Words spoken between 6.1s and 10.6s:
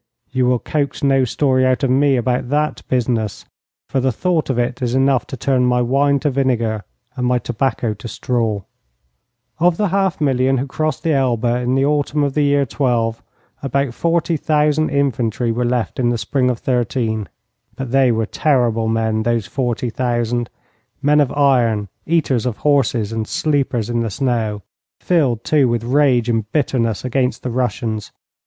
to vinegar and my tobacco to straw. Of the half million